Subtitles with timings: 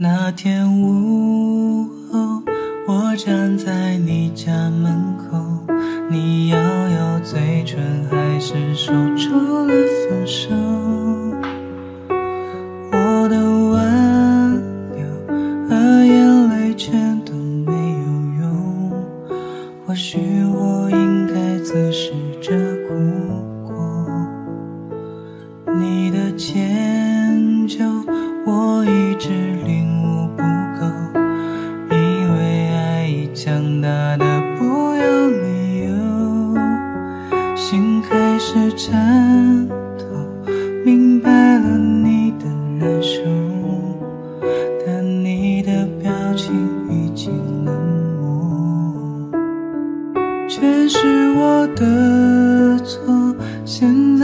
[0.00, 2.40] 那天午后，
[2.86, 4.70] 我站在你家
[50.58, 53.32] 全是我的错，
[53.64, 54.17] 现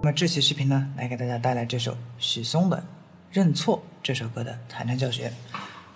[0.00, 2.76] 那么这期视频呢，来给大家带来这首许嵩的
[3.32, 5.32] 《认错》这首歌的弹唱教学。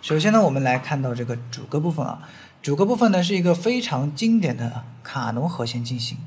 [0.01, 2.29] 首先呢，我们来看到这个主歌部分啊，
[2.61, 6.19] 主歌部分呢是一个非常经典的卡农和弦进行，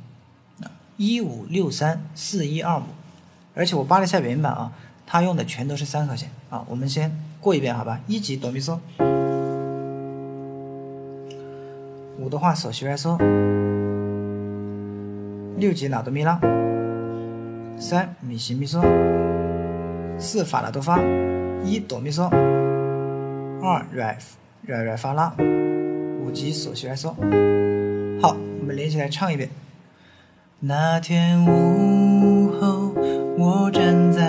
[0.62, 2.84] 啊，一五六三四一二五，
[3.53, 4.72] 而且我扒了一下原版啊，
[5.06, 6.66] 它用的全都是三和弦啊。
[6.69, 7.12] 我们先
[7.42, 8.80] 过一遍好吧，一级哆咪嗦，
[12.18, 13.18] 五的话嗦西来嗦，
[15.57, 16.40] 六级拉哆咪拉。
[17.78, 18.81] 三米西咪嗦，
[20.18, 20.97] 四法拉哆发，
[21.63, 22.30] 一哆咪嗦，
[23.62, 24.18] 二软
[24.66, 25.34] 软软发拉，
[26.22, 27.09] 五级索西来嗦。
[28.22, 29.50] 好，我们连起来唱一遍。
[30.62, 32.94] 那天午后，
[33.38, 34.25] 我站在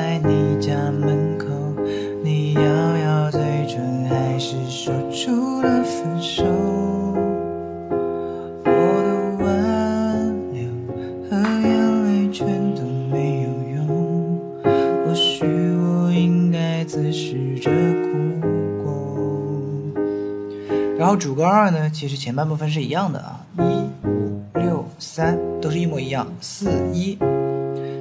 [21.06, 27.17] 然后主歌二呢，其实前半部分是一样的啊，一五六三都是一模一样，四一，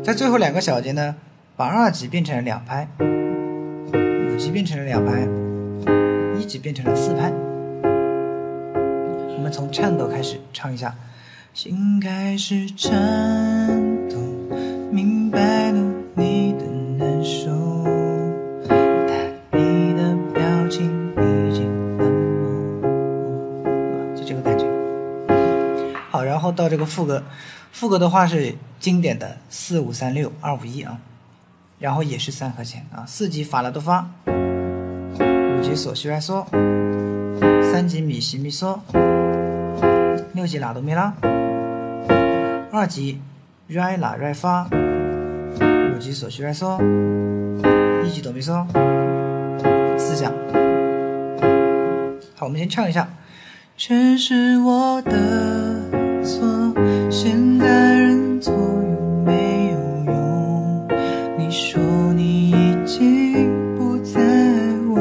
[0.04, 1.16] 在最后两个小节呢，
[1.56, 5.28] 把二级变成了两拍，五级变成了两拍，
[6.40, 7.32] 一级变成了四拍。
[9.38, 10.96] 我们从颤抖开始唱一下，
[11.54, 12.92] 心开始颤
[26.36, 27.24] 然后到这个副歌，
[27.72, 31.00] 副歌的话是经典的四五三六二五一啊，
[31.80, 36.46] 然后也是三和弦啊，四级法拉哆发，五级索西来嗦，
[37.72, 38.80] 三级咪西咪嗦。
[40.34, 41.14] 六级拉哆咪拉，
[42.74, 43.22] 二级
[43.68, 44.68] 瑞拉瑞发，
[45.96, 46.78] 五级索西瑞嗦，
[48.04, 48.68] 一级哆咪嗦，
[49.98, 50.30] 四下。
[52.36, 53.08] 好，我们先唱一下。
[53.78, 55.12] 全是我的，
[57.18, 59.80] 现在认错又没有
[60.12, 60.86] 用。
[61.38, 61.82] 你说
[62.14, 64.20] 你已经不在
[64.90, 65.00] 我。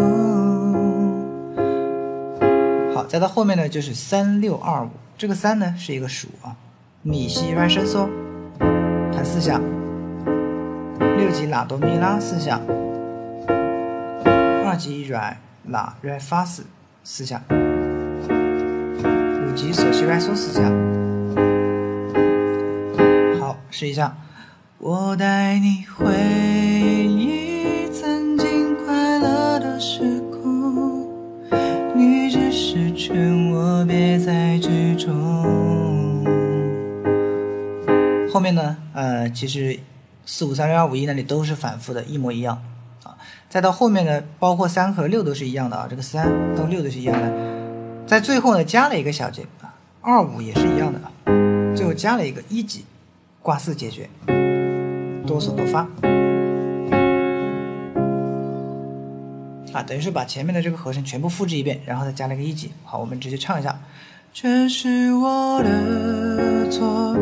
[2.95, 4.91] 好，再到后面呢，就是三六二五。
[5.19, 6.55] 这个三呢是一个数啊，
[7.03, 8.09] 咪西瑞伸缩，
[9.13, 9.61] 弹四下，
[11.17, 12.61] 六级拉哆咪拉四下，
[14.65, 16.65] 二级软拉瑞发四
[17.03, 20.63] 四下，五级索西瑞嗦四下。
[23.77, 24.17] 试一下，
[24.79, 26.07] 我带你回
[27.09, 31.09] 忆曾经快乐的时空，
[31.93, 35.11] 你只是劝我别再执着。
[38.33, 39.77] 后面呢，呃，其实
[40.25, 42.63] 四五三六二五一那里都是反复的，一模一样
[43.03, 43.17] 啊。
[43.51, 46.25] 再到后面呢，包括三和六都是一样的啊，这个三
[46.55, 47.33] 到六都是一样的。
[48.07, 51.11] 在最后呢，加了一个小节啊，二五也是一样的啊。
[51.75, 52.85] 最后加了一个一级，
[53.45, 54.09] 挂四解决，
[55.27, 55.81] 哆嗦多发，
[59.71, 62.73] 啊，等于是把前面的这个和声全部复制一遍，然后再加了个一级。
[62.85, 63.79] 好，我们直接唱一下。
[64.33, 67.15] 全是我的错，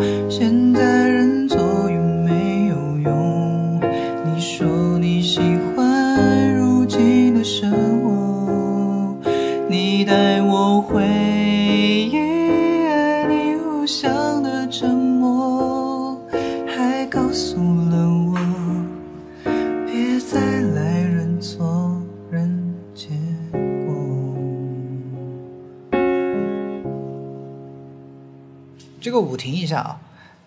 [29.03, 30.01] 这个舞停一下啊，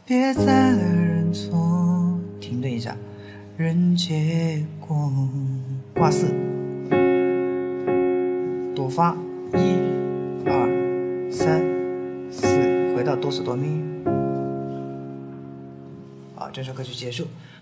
[0.06, 2.96] 别再认错，停顿一下，
[3.58, 5.12] 认结果，
[5.94, 6.28] 挂四，
[8.74, 9.14] 哆发，
[9.56, 9.60] 一、
[10.46, 11.62] 二、三、
[12.32, 12.48] 四，
[12.96, 13.68] 回到哆嗦哆咪，
[16.36, 17.28] 好，这首歌曲结束。